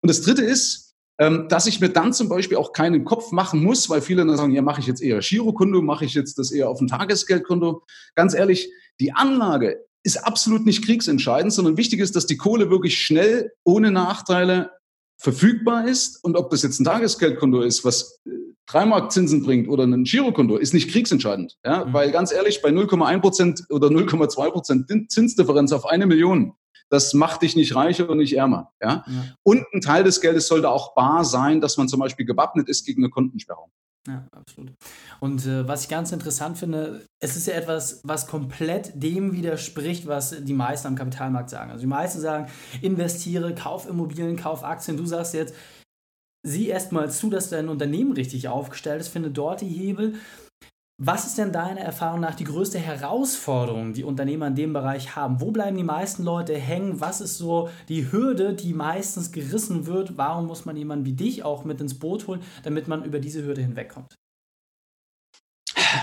Und 0.03 0.11
das 0.11 0.21
Dritte 0.23 0.43
ist, 0.43 0.92
dass 1.19 1.67
ich 1.67 1.79
mir 1.79 1.91
dann 1.91 2.13
zum 2.13 2.29
Beispiel 2.29 2.57
auch 2.57 2.73
keinen 2.73 3.05
Kopf 3.05 3.33
machen 3.33 3.63
muss, 3.63 3.89
weil 3.89 4.01
viele 4.01 4.25
dann 4.25 4.37
sagen, 4.37 4.53
ja, 4.53 4.63
mache 4.63 4.81
ich 4.81 4.87
jetzt 4.87 5.03
eher 5.03 5.21
Girokonto, 5.21 5.81
mache 5.81 6.05
ich 6.05 6.15
jetzt 6.15 6.39
das 6.39 6.51
eher 6.51 6.69
auf 6.69 6.81
ein 6.81 6.89
Tagesgeldkonto. 6.89 7.83
Ganz 8.15 8.35
ehrlich, 8.35 8.73
die 8.99 9.13
Anlage 9.13 9.85
ist 10.03 10.17
absolut 10.17 10.67
nicht 10.67 10.85
kriegsentscheidend, 10.85 11.53
sondern 11.53 11.77
wichtig 11.77 12.01
ist, 12.01 12.17
dass 12.17 12.27
die 12.27 12.37
Kohle 12.37 12.71
wirklich 12.71 12.99
schnell, 12.99 13.53
ohne 13.63 13.91
Nachteile 13.91 14.73
verfügbar 15.19 15.87
ist. 15.87 16.23
Und 16.25 16.37
ob 16.37 16.51
das 16.51 16.63
jetzt 16.63 16.81
ein 16.81 16.85
Tagesgeldkonto 16.85 17.61
ist, 17.61 17.85
was 17.85 18.21
äh, 18.27 18.31
drei 18.67 18.85
Mark 18.85 19.13
Zinsen 19.13 19.45
bringt 19.45 19.69
oder 19.69 19.85
ein 19.85 20.05
Girokonto, 20.05 20.57
ist 20.57 20.75
nicht 20.75 20.91
kriegsentscheidend. 20.91 21.57
Ja? 21.65 21.85
Mhm. 21.85 21.93
Weil 21.93 22.11
ganz 22.11 22.33
ehrlich, 22.33 22.61
bei 22.63 22.71
0,1 22.71 23.21
Prozent 23.21 23.65
oder 23.71 23.89
0,2 23.89 24.51
Prozent 24.51 25.13
Zinsdifferenz 25.13 25.73
auf 25.73 25.87
eine 25.87 26.07
Million 26.07 26.55
das 26.93 27.15
macht 27.15 27.41
dich 27.41 27.57
nicht 27.57 27.75
reicher 27.75 28.11
und 28.11 28.19
nicht 28.19 28.37
ärmer. 28.37 28.71
Ja? 28.81 29.03
ja? 29.07 29.25
Und 29.43 29.65
ein 29.73 29.81
Teil 29.81 30.05
des 30.05 30.21
Geldes 30.21 30.47
sollte 30.47 30.69
auch 30.69 30.95
bar 30.95 31.25
sein, 31.25 31.63
dass 31.63 31.79
man 31.79 31.89
zum 31.89 32.01
Beispiel 32.01 32.27
gewappnet 32.27 32.69
ist 32.69 32.85
gegen 32.85 33.03
eine 33.03 33.09
Kontensperrung. 33.09 33.71
Ja, 34.07 34.27
absolut. 34.33 34.75
Und 35.19 35.47
äh, 35.47 35.67
was 35.67 35.85
ich 35.85 35.89
ganz 35.89 36.13
interessant 36.13 36.59
finde, 36.59 37.07
es 37.19 37.37
ist 37.37 37.47
ja 37.47 37.55
etwas, 37.55 38.03
was 38.05 38.27
komplett 38.27 38.93
dem 38.95 39.33
widerspricht, 39.33 40.07
was 40.07 40.45
die 40.45 40.53
meisten 40.53 40.89
am 40.89 40.97
Kapitalmarkt 40.97 41.49
sagen. 41.49 41.71
Also 41.71 41.81
die 41.81 41.87
meisten 41.87 42.21
sagen, 42.21 42.51
investiere, 42.83 43.55
kauf 43.55 43.89
Immobilien, 43.89 44.37
kauf 44.37 44.63
Aktien. 44.63 44.99
Du 44.99 45.07
sagst 45.07 45.33
jetzt, 45.33 45.55
sieh 46.47 46.69
erstmal 46.69 47.11
zu, 47.11 47.31
dass 47.31 47.49
dein 47.49 47.71
Unternehmen 47.71 48.13
richtig 48.13 48.49
aufgestellt 48.49 49.01
ist, 49.01 49.09
finde 49.09 49.31
dort 49.31 49.63
die 49.63 49.69
Hebel. 49.69 50.17
Was 51.05 51.27
ist 51.27 51.37
denn 51.37 51.51
deiner 51.51 51.81
Erfahrung 51.81 52.21
nach 52.21 52.37
die 52.37 52.45
größte 52.45 52.79
Herausforderung, 52.79 53.93
die 53.93 54.05
Unternehmer 54.05 54.47
in 54.47 54.55
dem 54.55 54.73
Bereich 54.73 55.17
haben? 55.17 55.41
Wo 55.41 55.51
bleiben 55.51 55.77
die 55.77 55.83
meisten 55.83 56.23
Leute 56.23 56.55
hängen? 56.55 57.01
Was 57.01 57.21
ist 57.21 57.39
so 57.39 57.71
die 57.89 58.13
Hürde, 58.13 58.55
die 58.55 58.73
meistens 58.73 59.33
gerissen 59.33 59.87
wird? 59.89 60.17
Warum 60.17 60.47
muss 60.47 60.65
man 60.65 60.77
jemanden 60.77 61.05
wie 61.05 61.15
dich 61.15 61.43
auch 61.43 61.65
mit 61.65 61.81
ins 61.81 61.99
Boot 61.99 62.29
holen, 62.29 62.41
damit 62.63 62.87
man 62.87 63.03
über 63.03 63.19
diese 63.19 63.45
Hürde 63.45 63.63
hinwegkommt? 63.63 64.15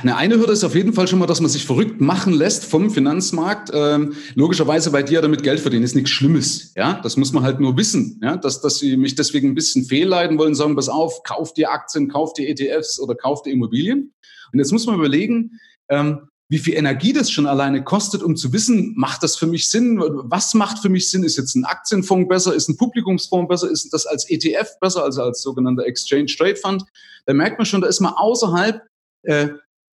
Eine, 0.02 0.18
eine 0.18 0.36
Hürde 0.36 0.52
ist 0.52 0.66
auf 0.66 0.76
jeden 0.76 0.92
Fall 0.92 1.08
schon 1.08 1.20
mal, 1.20 1.28
dass 1.28 1.40
man 1.40 1.50
sich 1.50 1.66
verrückt 1.66 2.02
machen 2.02 2.34
lässt 2.34 2.66
vom 2.66 2.92
Finanzmarkt. 2.92 3.72
Ähm, 3.74 4.16
logischerweise 4.36 4.92
bei 4.92 5.02
dir 5.02 5.22
damit 5.22 5.44
Geld 5.44 5.62
verdienen 5.62 5.86
ist 5.86 5.96
nichts 5.96 6.10
Schlimmes. 6.10 6.74
Ja, 6.76 7.00
das 7.02 7.16
muss 7.16 7.32
man 7.32 7.44
halt 7.44 7.62
nur 7.62 7.78
wissen. 7.78 8.20
Ja, 8.22 8.36
dass, 8.36 8.60
dass 8.60 8.80
sie 8.80 8.98
mich 8.98 9.16
deswegen 9.16 9.48
ein 9.48 9.56
bisschen 9.56 9.86
fehlleiten 9.86 10.38
wollen, 10.38 10.56
sagen, 10.56 10.76
pass 10.76 10.90
auf, 10.90 11.24
kauf 11.24 11.54
dir 11.54 11.72
Aktien, 11.72 12.10
kauf 12.10 12.34
dir 12.34 12.50
ETFs 12.50 13.00
oder 13.00 13.16
kauf 13.16 13.44
dir 13.44 13.54
Immobilien. 13.54 14.14
Und 14.52 14.60
jetzt 14.60 14.72
muss 14.72 14.86
man 14.86 14.96
überlegen, 14.96 15.60
ähm, 15.90 16.30
wie 16.52 16.58
viel 16.58 16.74
Energie 16.74 17.14
das 17.14 17.30
schon 17.30 17.46
alleine 17.46 17.84
kostet, 17.84 18.24
um 18.24 18.36
zu 18.36 18.52
wissen, 18.54 18.94
macht 18.96 19.22
das 19.22 19.36
für 19.36 19.46
mich 19.46 19.70
Sinn? 19.70 20.00
Was 20.00 20.56
macht 20.56 20.80
für 20.80 20.90
mich 20.90 21.10
Sinn? 21.10 21.24
Ist 21.24 21.38
jetzt 21.38 21.56
ein 21.56 21.64
Aktienfonds 21.64 22.28
besser? 22.28 22.56
Ist 22.56 22.70
ein 22.70 22.78
Publikumsfonds 22.78 23.48
besser? 23.48 23.70
Ist 23.70 23.94
das 23.94 24.08
als 24.08 24.28
ETF 24.30 24.80
besser, 24.82 25.04
also 25.04 25.22
als 25.22 25.44
sogenannter 25.44 25.86
Exchange 25.86 26.26
Trade 26.26 26.56
Fund? 26.56 26.84
Da 27.28 27.34
merkt 27.34 27.60
man 27.60 27.68
schon, 27.68 27.82
da 27.82 27.88
ist 27.88 28.00
man 28.00 28.14
außerhalb 28.14 28.82
äh, 29.24 29.50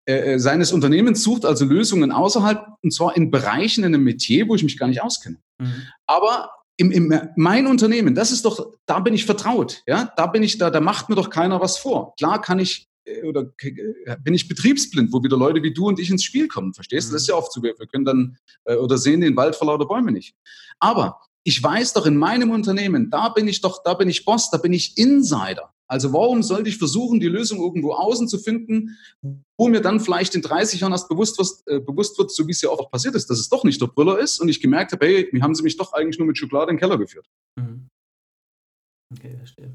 äh, 0.08 0.34
äh, 0.34 0.38
seines 0.38 0.72
Unternehmens 0.72 1.22
sucht 1.24 1.44
also 1.44 1.64
Lösungen 1.64 2.12
außerhalb, 2.12 2.64
und 2.82 2.94
zwar 2.94 3.16
in 3.16 3.30
Bereichen, 3.30 3.82
in 3.82 3.92
einem 3.92 4.04
Metier, 4.04 4.48
wo 4.48 4.54
ich 4.54 4.62
mich 4.62 4.78
gar 4.78 4.86
nicht 4.86 5.02
auskenne. 5.02 5.38
Mhm. 5.58 5.82
Aber 6.06 6.50
im, 6.76 6.92
im, 6.92 7.20
mein 7.34 7.66
Unternehmen, 7.66 8.14
das 8.14 8.30
ist 8.30 8.44
doch, 8.44 8.72
da 8.86 9.00
bin 9.00 9.14
ich 9.14 9.26
vertraut, 9.26 9.82
ja, 9.86 10.12
da 10.16 10.26
bin 10.26 10.44
ich 10.44 10.58
da, 10.58 10.70
da 10.70 10.80
macht 10.80 11.08
mir 11.08 11.16
doch 11.16 11.28
keiner 11.28 11.60
was 11.60 11.78
vor. 11.78 12.14
Klar 12.16 12.40
kann 12.40 12.60
ich 12.60 12.86
oder 13.24 13.52
äh, 13.58 14.16
bin 14.22 14.34
ich 14.34 14.48
betriebsblind, 14.48 15.12
wo 15.12 15.22
wieder 15.22 15.36
Leute 15.36 15.62
wie 15.62 15.72
du 15.72 15.88
und 15.88 16.00
ich 16.00 16.10
ins 16.10 16.24
Spiel 16.24 16.48
kommen, 16.48 16.74
verstehst 16.74 17.08
du? 17.08 17.12
Das 17.12 17.22
ist 17.22 17.28
ja 17.28 17.34
oft 17.34 17.52
so, 17.52 17.62
wir, 17.62 17.74
wir 17.78 17.86
können 17.86 18.04
dann 18.04 18.38
äh, 18.64 18.76
oder 18.76 18.98
sehen 18.98 19.20
den 19.20 19.36
Wald 19.36 19.56
vor 19.56 19.68
lauter 19.68 19.86
Bäume 19.86 20.12
nicht. 20.12 20.34
Aber 20.78 21.20
ich 21.44 21.62
weiß 21.62 21.92
doch 21.92 22.06
in 22.06 22.16
meinem 22.16 22.50
Unternehmen, 22.50 23.10
da 23.10 23.28
bin 23.28 23.46
ich 23.46 23.60
doch, 23.60 23.82
da 23.84 23.94
bin 23.94 24.08
ich 24.08 24.24
Boss, 24.24 24.50
da 24.50 24.58
bin 24.58 24.72
ich 24.72 24.98
Insider. 24.98 25.72
Also 25.88 26.12
warum 26.12 26.42
sollte 26.42 26.68
ich 26.68 26.78
versuchen, 26.78 27.20
die 27.20 27.28
Lösung 27.28 27.60
irgendwo 27.60 27.92
außen 27.92 28.26
zu 28.26 28.38
finden, 28.38 28.96
wo 29.56 29.68
mir 29.68 29.80
dann 29.80 30.00
vielleicht 30.00 30.34
in 30.34 30.42
30 30.42 30.80
Jahren 30.80 30.90
erst 30.92 31.08
bewusst, 31.08 31.38
was, 31.38 31.62
äh, 31.66 31.78
bewusst 31.78 32.18
wird, 32.18 32.32
so 32.32 32.46
wie 32.48 32.50
es 32.50 32.60
ja 32.60 32.70
auch 32.70 32.90
passiert 32.90 33.14
ist, 33.14 33.30
dass 33.30 33.38
es 33.38 33.48
doch 33.48 33.62
nicht 33.62 33.80
der 33.80 33.86
Brüller 33.86 34.18
ist 34.18 34.40
und 34.40 34.48
ich 34.48 34.60
gemerkt 34.60 34.92
habe, 34.92 35.06
hey, 35.06 35.28
wie 35.30 35.42
haben 35.42 35.54
sie 35.54 35.62
mich 35.62 35.76
doch 35.76 35.92
eigentlich 35.92 36.18
nur 36.18 36.26
mit 36.26 36.36
Schokolade 36.36 36.70
in 36.70 36.76
den 36.76 36.80
Keller 36.80 36.98
geführt. 36.98 37.26
Mhm. 37.56 37.88
Okay, 39.14 39.36
verstehe. 39.36 39.70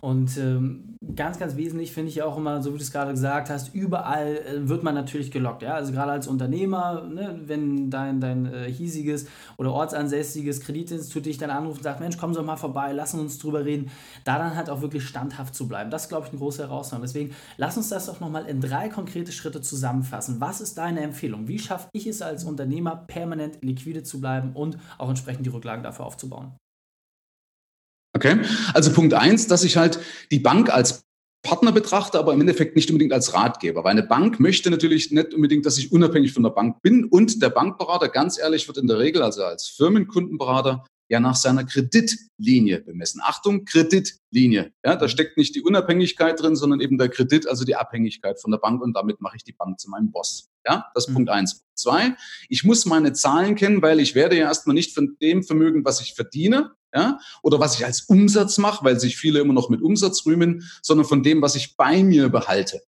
Und 0.00 0.36
ähm, 0.38 0.96
ganz, 1.14 1.38
ganz 1.38 1.54
wesentlich 1.54 1.92
finde 1.92 2.10
ich 2.10 2.20
auch 2.20 2.36
immer, 2.36 2.60
so 2.60 2.74
wie 2.74 2.78
du 2.78 2.82
es 2.82 2.90
gerade 2.90 3.12
gesagt 3.12 3.48
hast, 3.48 3.72
überall 3.76 4.38
äh, 4.38 4.68
wird 4.68 4.82
man 4.82 4.96
natürlich 4.96 5.30
gelockt. 5.30 5.62
Ja? 5.62 5.74
Also 5.74 5.92
gerade 5.92 6.10
als 6.10 6.26
Unternehmer, 6.26 7.04
ne, 7.04 7.40
wenn 7.44 7.90
dein, 7.90 8.20
dein 8.20 8.52
äh, 8.52 8.68
hiesiges 8.68 9.26
oder 9.56 9.72
ortsansässiges 9.72 10.60
Kreditinstitut 10.62 11.26
dich 11.26 11.38
dann 11.38 11.50
anruft 11.50 11.78
und 11.78 11.84
sagt, 11.84 12.00
Mensch, 12.00 12.18
komm 12.18 12.34
doch 12.34 12.44
mal 12.44 12.56
vorbei, 12.56 12.90
lass 12.90 13.14
uns 13.14 13.38
drüber 13.38 13.64
reden, 13.64 13.88
da 14.24 14.36
dann 14.36 14.56
halt 14.56 14.68
auch 14.68 14.82
wirklich 14.82 15.04
standhaft 15.04 15.54
zu 15.54 15.68
bleiben. 15.68 15.90
Das 15.90 16.04
ist, 16.04 16.08
glaube 16.08 16.26
ich, 16.26 16.32
eine 16.32 16.40
große 16.40 16.62
Herausforderung. 16.62 17.06
Deswegen 17.06 17.36
lass 17.58 17.76
uns 17.76 17.88
das 17.88 18.06
doch 18.06 18.18
nochmal 18.18 18.46
in 18.46 18.60
drei 18.60 18.88
konkrete 18.88 19.30
Schritte 19.30 19.60
zusammenfassen. 19.60 20.40
Was 20.40 20.60
ist 20.60 20.76
deine 20.76 21.02
Empfehlung? 21.02 21.46
Wie 21.46 21.60
schaffe 21.60 21.88
ich 21.92 22.08
es 22.08 22.20
als 22.20 22.42
Unternehmer, 22.42 22.96
permanent 22.96 23.62
liquide 23.62 24.02
zu 24.02 24.20
bleiben 24.20 24.54
und 24.54 24.76
auch 24.98 25.08
entsprechend 25.08 25.46
die 25.46 25.50
Rücklagen 25.50 25.84
dafür 25.84 26.06
aufzubauen? 26.06 26.56
Okay, 28.14 28.40
also 28.74 28.92
Punkt 28.92 29.14
eins, 29.14 29.46
dass 29.46 29.64
ich 29.64 29.76
halt 29.76 29.98
die 30.30 30.38
Bank 30.38 30.70
als 30.70 31.04
Partner 31.42 31.72
betrachte, 31.72 32.18
aber 32.18 32.32
im 32.32 32.40
Endeffekt 32.40 32.76
nicht 32.76 32.90
unbedingt 32.90 33.12
als 33.12 33.34
Ratgeber. 33.34 33.82
Weil 33.84 33.92
eine 33.92 34.04
Bank 34.04 34.38
möchte 34.38 34.70
natürlich 34.70 35.10
nicht 35.10 35.34
unbedingt, 35.34 35.66
dass 35.66 35.78
ich 35.78 35.90
unabhängig 35.90 36.32
von 36.32 36.42
der 36.44 36.50
Bank 36.50 36.82
bin. 36.82 37.04
Und 37.04 37.42
der 37.42 37.50
Bankberater, 37.50 38.08
ganz 38.08 38.38
ehrlich, 38.38 38.68
wird 38.68 38.78
in 38.78 38.86
der 38.86 38.98
Regel, 38.98 39.22
also 39.22 39.42
als 39.42 39.66
Firmenkundenberater, 39.68 40.84
ja 41.12 41.20
nach 41.20 41.36
seiner 41.36 41.64
Kreditlinie 41.64 42.80
bemessen. 42.80 43.20
Achtung, 43.22 43.66
Kreditlinie. 43.66 44.72
Ja, 44.84 44.96
da 44.96 45.08
steckt 45.08 45.36
nicht 45.36 45.54
die 45.54 45.60
Unabhängigkeit 45.60 46.40
drin, 46.40 46.56
sondern 46.56 46.80
eben 46.80 46.96
der 46.96 47.10
Kredit, 47.10 47.46
also 47.46 47.64
die 47.64 47.76
Abhängigkeit 47.76 48.40
von 48.40 48.50
der 48.50 48.58
Bank 48.58 48.80
und 48.80 48.94
damit 48.94 49.20
mache 49.20 49.36
ich 49.36 49.44
die 49.44 49.52
Bank 49.52 49.78
zu 49.78 49.90
meinem 49.90 50.10
Boss. 50.10 50.48
Ja, 50.66 50.86
das 50.94 51.04
ist 51.04 51.10
mhm. 51.10 51.14
Punkt 51.14 51.30
eins. 51.30 51.54
Punkt 51.60 51.78
zwei, 51.78 52.16
ich 52.48 52.64
muss 52.64 52.86
meine 52.86 53.12
Zahlen 53.12 53.56
kennen, 53.56 53.82
weil 53.82 54.00
ich 54.00 54.14
werde 54.14 54.38
ja 54.38 54.44
erstmal 54.44 54.74
nicht 54.74 54.94
von 54.94 55.16
dem 55.20 55.42
Vermögen, 55.42 55.84
was 55.84 56.00
ich 56.00 56.14
verdiene, 56.14 56.72
ja, 56.94 57.18
oder 57.42 57.60
was 57.60 57.76
ich 57.76 57.84
als 57.84 58.02
Umsatz 58.02 58.58
mache, 58.58 58.84
weil 58.84 58.98
sich 58.98 59.16
viele 59.16 59.40
immer 59.40 59.54
noch 59.54 59.68
mit 59.68 59.82
Umsatz 59.82 60.26
rühmen, 60.26 60.68
sondern 60.82 61.06
von 61.06 61.22
dem, 61.22 61.42
was 61.42 61.54
ich 61.54 61.76
bei 61.76 62.02
mir 62.02 62.28
behalte. 62.28 62.82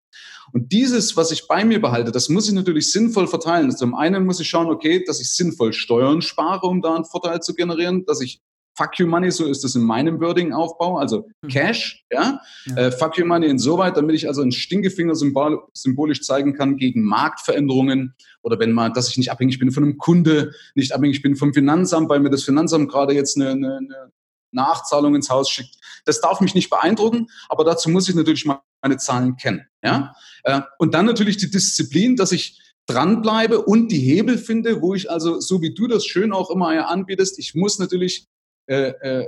Und 0.52 0.72
dieses, 0.72 1.16
was 1.16 1.30
ich 1.30 1.46
bei 1.46 1.64
mir 1.64 1.80
behalte, 1.80 2.12
das 2.12 2.28
muss 2.28 2.48
ich 2.48 2.54
natürlich 2.54 2.90
sinnvoll 2.90 3.26
verteilen. 3.26 3.66
Also 3.66 3.78
zum 3.78 3.94
einen 3.94 4.26
muss 4.26 4.40
ich 4.40 4.48
schauen, 4.48 4.68
okay, 4.68 5.02
dass 5.06 5.20
ich 5.20 5.32
sinnvoll 5.32 5.72
Steuern 5.72 6.20
spare, 6.20 6.66
um 6.66 6.82
da 6.82 6.94
einen 6.94 7.04
Vorteil 7.04 7.40
zu 7.40 7.54
generieren, 7.54 8.04
dass 8.04 8.20
ich 8.20 8.42
Fuck 8.74 8.98
you 8.98 9.06
Money, 9.06 9.30
so 9.30 9.46
ist 9.46 9.64
es 9.64 9.74
in 9.74 9.82
meinem 9.82 10.20
Wording 10.20 10.52
Aufbau, 10.52 10.96
also 10.96 11.28
mhm. 11.42 11.48
Cash, 11.48 12.04
ja, 12.10 12.40
ja. 12.66 12.76
Äh, 12.76 12.92
Fuck 12.92 13.18
you 13.18 13.26
Money 13.26 13.46
insoweit, 13.46 13.96
damit 13.96 14.16
ich 14.16 14.26
also 14.28 14.42
einen 14.42 14.52
Stinkefinger 14.52 15.14
symbol 15.14 15.62
symbolisch 15.74 16.22
zeigen 16.22 16.54
kann 16.54 16.76
gegen 16.76 17.02
Marktveränderungen 17.02 18.14
oder 18.42 18.58
wenn 18.58 18.72
mal, 18.72 18.90
dass 18.90 19.08
ich 19.08 19.18
nicht 19.18 19.30
abhängig 19.30 19.58
bin 19.58 19.72
von 19.72 19.84
einem 19.84 19.98
Kunde, 19.98 20.52
nicht 20.74 20.92
abhängig 20.92 21.22
bin 21.22 21.36
vom 21.36 21.52
Finanzamt, 21.52 22.08
weil 22.08 22.20
mir 22.20 22.30
das 22.30 22.44
Finanzamt 22.44 22.90
gerade 22.90 23.14
jetzt 23.14 23.36
eine, 23.36 23.50
eine, 23.50 23.76
eine 23.76 24.12
Nachzahlung 24.52 25.14
ins 25.14 25.30
Haus 25.30 25.50
schickt. 25.50 25.76
Das 26.04 26.20
darf 26.20 26.40
mich 26.40 26.54
nicht 26.54 26.70
beeindrucken, 26.70 27.28
aber 27.48 27.64
dazu 27.64 27.90
muss 27.90 28.08
ich 28.08 28.14
natürlich 28.14 28.46
meine 28.46 28.96
Zahlen 28.96 29.36
kennen, 29.36 29.66
ja. 29.84 30.14
Äh, 30.44 30.62
und 30.78 30.94
dann 30.94 31.06
natürlich 31.06 31.36
die 31.36 31.50
Disziplin, 31.50 32.16
dass 32.16 32.32
ich 32.32 32.58
dranbleibe 32.86 33.62
und 33.62 33.88
die 33.88 33.98
Hebel 33.98 34.38
finde, 34.38 34.82
wo 34.82 34.94
ich 34.94 35.10
also, 35.10 35.40
so 35.40 35.62
wie 35.62 35.74
du 35.74 35.86
das 35.86 36.04
schön 36.04 36.32
auch 36.32 36.50
immer 36.50 36.88
anbietest, 36.88 37.38
ich 37.38 37.54
muss 37.54 37.78
natürlich 37.78 38.26
äh, 38.72 39.20
äh, 39.20 39.26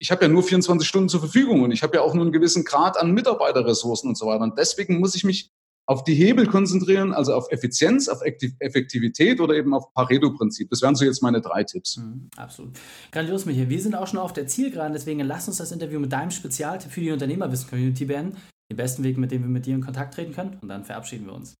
ich 0.00 0.10
habe 0.10 0.22
ja 0.22 0.28
nur 0.28 0.42
24 0.42 0.88
Stunden 0.88 1.08
zur 1.08 1.20
Verfügung 1.20 1.62
und 1.62 1.72
ich 1.72 1.82
habe 1.82 1.96
ja 1.96 2.02
auch 2.02 2.14
nur 2.14 2.24
einen 2.24 2.32
gewissen 2.32 2.64
Grad 2.64 2.96
an 2.96 3.12
Mitarbeiterressourcen 3.12 4.08
und 4.08 4.16
so 4.16 4.26
weiter. 4.26 4.42
Und 4.42 4.58
deswegen 4.58 4.98
muss 4.98 5.14
ich 5.14 5.24
mich 5.24 5.50
auf 5.86 6.04
die 6.04 6.14
Hebel 6.14 6.46
konzentrieren, 6.46 7.12
also 7.12 7.34
auf 7.34 7.50
Effizienz, 7.50 8.08
auf 8.08 8.22
Effektivität 8.22 9.40
oder 9.40 9.54
eben 9.54 9.74
auf 9.74 9.92
Pareto-Prinzip. 9.92 10.70
Das 10.70 10.82
wären 10.82 10.94
so 10.94 11.04
jetzt 11.04 11.22
meine 11.22 11.40
drei 11.40 11.64
Tipps. 11.64 11.98
Mhm, 11.98 12.30
absolut. 12.36 12.78
Grandios, 13.12 13.44
Michael. 13.44 13.68
Wir 13.68 13.80
sind 13.80 13.94
auch 13.94 14.06
schon 14.06 14.20
auf 14.20 14.32
der 14.32 14.46
Zielgeraden, 14.46 14.92
deswegen 14.92 15.20
lass 15.20 15.48
uns 15.48 15.58
das 15.58 15.72
Interview 15.72 16.00
mit 16.00 16.12
deinem 16.12 16.30
Spezialtipp 16.30 16.92
für 16.92 17.00
die 17.00 17.10
Unternehmerwissen-Community 17.10 18.04
beenden. 18.04 18.36
Den 18.70 18.76
besten 18.76 19.02
Weg, 19.02 19.18
mit 19.18 19.32
dem 19.32 19.42
wir 19.42 19.50
mit 19.50 19.66
dir 19.66 19.74
in 19.74 19.80
Kontakt 19.80 20.14
treten 20.14 20.32
können. 20.32 20.58
Und 20.62 20.68
dann 20.68 20.84
verabschieden 20.84 21.26
wir 21.26 21.34
uns. 21.34 21.59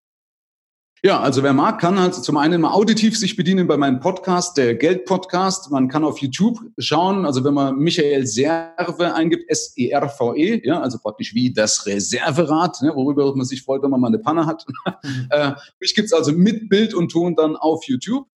Ja, 1.02 1.18
also 1.18 1.42
wer 1.42 1.54
mag, 1.54 1.80
kann 1.80 1.98
halt 1.98 2.14
zum 2.14 2.36
einen 2.36 2.60
mal 2.60 2.72
auditiv 2.72 3.16
sich 3.16 3.34
bedienen 3.34 3.66
bei 3.66 3.78
meinem 3.78 4.00
Podcast, 4.00 4.58
der 4.58 4.74
Geld-Podcast. 4.74 5.70
Man 5.70 5.88
kann 5.88 6.04
auf 6.04 6.18
YouTube 6.18 6.58
schauen, 6.76 7.24
also 7.24 7.42
wenn 7.42 7.54
man 7.54 7.78
Michael 7.78 8.26
Serve 8.26 9.14
eingibt, 9.14 9.48
S-E-R-V-E, 9.48 10.56
-E, 10.56 10.66
ja, 10.66 10.78
also 10.78 10.98
praktisch 10.98 11.34
wie 11.34 11.54
das 11.54 11.86
Reserverad, 11.86 12.82
ne, 12.82 12.92
worüber 12.94 13.34
man 13.34 13.46
sich 13.46 13.62
freut, 13.62 13.82
wenn 13.82 13.88
man 13.88 13.98
mal 13.98 14.08
eine 14.08 14.18
Panne 14.18 14.44
hat. 14.44 14.66
Mhm. 15.02 15.26
äh, 15.30 15.52
mich 15.80 15.94
gibt's 15.94 16.12
also 16.12 16.32
mit 16.32 16.68
Bild 16.68 16.92
und 16.92 17.10
Ton 17.10 17.34
dann 17.34 17.56
auf 17.56 17.84
YouTube. 17.84 18.26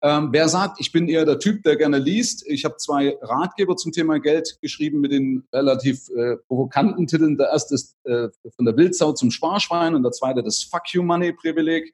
Ähm, 0.00 0.28
wer 0.30 0.48
sagt, 0.48 0.80
ich 0.80 0.92
bin 0.92 1.08
eher 1.08 1.24
der 1.24 1.40
Typ, 1.40 1.64
der 1.64 1.74
gerne 1.74 1.98
liest, 1.98 2.44
ich 2.46 2.64
habe 2.64 2.76
zwei 2.76 3.18
Ratgeber 3.20 3.76
zum 3.76 3.90
Thema 3.90 4.20
Geld 4.20 4.58
geschrieben 4.60 5.00
mit 5.00 5.10
den 5.10 5.42
relativ 5.52 6.08
äh, 6.10 6.36
provokanten 6.46 7.08
Titeln. 7.08 7.36
Der 7.36 7.48
erste 7.48 7.74
ist 7.74 7.96
äh, 8.04 8.28
von 8.54 8.64
der 8.64 8.76
Wildsau 8.76 9.12
zum 9.12 9.32
Sparschwein 9.32 9.96
und 9.96 10.04
der 10.04 10.12
zweite 10.12 10.44
das 10.44 10.62
Fuck 10.62 10.92
You 10.92 11.02
Money 11.02 11.32
Privileg. 11.32 11.92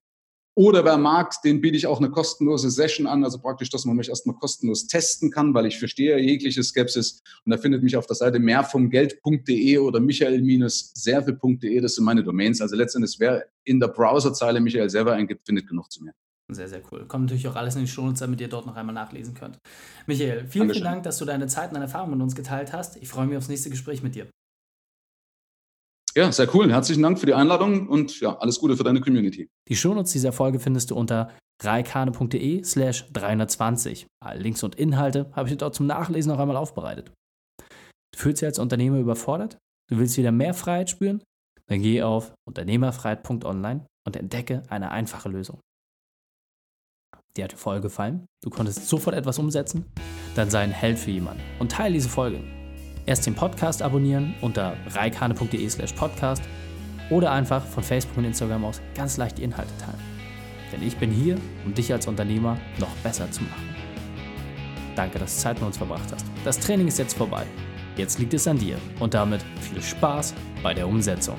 Oder 0.59 0.85
wer 0.85 0.99
mag, 0.99 1.41
den 1.43 1.61
biete 1.61 1.77
ich 1.77 1.87
auch 1.87 1.99
eine 1.99 2.11
kostenlose 2.11 2.69
Session 2.69 3.07
an, 3.07 3.23
also 3.23 3.39
praktisch, 3.39 3.71
dass 3.71 3.85
man 3.85 3.95
mich 3.95 4.09
erstmal 4.09 4.35
kostenlos 4.35 4.89
testen 4.89 5.31
kann, 5.31 5.55
weil 5.55 5.67
ich 5.67 5.79
verstehe 5.79 6.19
jegliche 6.19 6.65
Skepsis. 6.65 7.23
Und 7.45 7.53
da 7.53 7.59
findet 7.59 7.85
mich 7.85 7.97
auf 7.97 8.07
der 8.07 8.17
Seite 8.17 8.41
mehrvomgeld.de 8.41 9.79
oder 9.79 10.01
michael-serve.de, 10.01 11.81
das 11.81 11.95
sind 11.95 12.05
meine 12.05 12.25
Domains. 12.25 12.61
Also 12.61 12.75
letztendlich, 12.75 13.21
wer 13.21 13.47
in 13.63 13.79
der 13.79 13.87
Browserzeile 13.87 14.59
Michael 14.59 14.91
Serve 14.91 15.13
eingibt, 15.13 15.47
findet 15.47 15.69
genug 15.69 15.93
zu 15.93 16.03
mir. 16.03 16.13
Sehr, 16.51 16.69
sehr 16.69 16.83
cool. 16.91 17.05
Kommt 17.07 17.27
natürlich 17.27 17.47
auch 17.47 17.55
alles 17.55 17.77
in 17.77 17.83
die 17.83 17.87
Shownotes, 17.87 18.19
damit 18.19 18.41
ihr 18.41 18.49
dort 18.49 18.67
noch 18.67 18.75
einmal 18.75 18.97
nachlesen 18.97 19.35
könnt. 19.35 19.59
Michael, 20.09 20.39
vielen, 20.39 20.67
Dankeschön. 20.67 20.71
vielen 20.73 20.83
Dank, 20.83 21.05
dass 21.05 21.19
du 21.19 21.25
deine 21.25 21.47
Zeit 21.47 21.69
und 21.69 21.75
deine 21.75 21.85
Erfahrungen 21.85 22.15
mit 22.15 22.23
uns 22.23 22.35
geteilt 22.35 22.73
hast. 22.73 22.97
Ich 22.97 23.09
freue 23.09 23.29
mich 23.29 23.37
aufs 23.37 23.49
nächste 23.49 23.71
Gespräch 23.71 24.03
mit 24.03 24.17
dir. 24.17 24.27
Ja, 26.19 26.33
sehr 26.33 26.53
cool. 26.53 26.73
Herzlichen 26.73 27.01
Dank 27.01 27.21
für 27.21 27.27
die 27.27 27.35
Einladung 27.35 27.89
und 27.89 28.19
ja, 28.19 28.37
alles 28.41 28.59
Gute 28.59 28.77
für 28.77 28.83
deine 28.83 29.01
Community. 29.01 29.49
Die 29.69 29.77
Shownotes 29.77 30.11
dieser 30.11 30.33
Folge 30.33 30.59
findest 30.59 30.91
du 30.91 30.97
unter 30.97 31.31
reikane.de 31.63 32.65
slash 32.65 33.07
320. 33.13 34.09
Alle 34.21 34.41
Links 34.41 34.65
und 34.65 34.75
Inhalte 34.75 35.31
habe 35.37 35.47
ich 35.47 35.53
dir 35.53 35.59
dort 35.59 35.77
zum 35.77 35.87
Nachlesen 35.87 36.33
noch 36.33 36.41
einmal 36.41 36.57
aufbereitet. 36.57 37.13
Du 38.13 38.19
fühlst 38.19 38.43
dich 38.43 38.49
als 38.49 38.59
Unternehmer 38.59 38.99
überfordert? 38.99 39.59
Du 39.89 39.99
willst 39.99 40.19
wieder 40.19 40.33
mehr 40.33 40.55
Freiheit 40.55 40.91
spüren? 40.91 41.23
Dann 41.69 41.83
geh 41.83 42.03
auf 42.03 42.33
unternehmerfreiheit.online 42.49 43.87
und 44.05 44.17
entdecke 44.17 44.65
eine 44.71 44.91
einfache 44.91 45.29
Lösung. 45.29 45.61
Dir 47.37 47.45
hat 47.45 47.53
die 47.53 47.57
Folge 47.57 47.83
gefallen? 47.83 48.27
Du 48.43 48.51
konntest 48.51 48.89
sofort 48.89 49.15
etwas 49.15 49.39
umsetzen? 49.39 49.85
Dann 50.35 50.51
sei 50.51 50.63
ein 50.63 50.73
Held 50.73 50.99
für 50.99 51.13
jemanden 51.13 51.45
und 51.61 51.71
teile 51.71 51.95
diese 51.95 52.09
Folge. 52.09 52.43
Erst 53.09 53.25
den 53.25 53.35
Podcast 53.35 53.81
abonnieren 53.81 54.35
unter 54.43 54.77
reikane.de 54.91 55.67
slash 55.71 55.95
podcast 55.95 56.43
oder 57.09 57.33
einfach 57.33 57.65
von 57.65 57.83
Facebook 57.83 58.19
und 58.19 58.27
Instagram 58.27 58.67
aus 58.67 58.83
ganz 58.95 59.17
leicht 59.17 59.39
die 59.39 59.45
Inhalte 59.45 59.75
teilen. 59.79 59.99
Denn 60.71 60.87
ich 60.87 60.95
bin 60.99 61.11
hier, 61.11 61.39
um 61.65 61.73
dich 61.73 61.91
als 61.91 62.07
Unternehmer 62.07 62.59
noch 62.79 62.95
besser 63.03 63.31
zu 63.31 63.45
machen. 63.45 63.75
Danke, 64.95 65.19
dass 65.19 65.37
du 65.37 65.41
Zeit 65.41 65.57
mit 65.57 65.65
uns 65.69 65.79
verbracht 65.79 66.13
hast. 66.13 66.27
Das 66.45 66.61
Training 66.61 66.87
ist 66.87 66.99
jetzt 66.99 67.17
vorbei. 67.17 67.47
Jetzt 67.97 68.19
liegt 68.19 68.35
es 68.35 68.47
an 68.47 68.59
dir 68.59 68.77
und 69.01 69.15
damit 69.15 69.43
viel 69.59 69.81
Spaß 69.81 70.35
bei 70.63 70.75
der 70.75 70.87
Umsetzung. 70.87 71.39